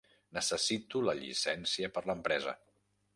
[0.37, 2.57] Necessito la llicència per l'empresa.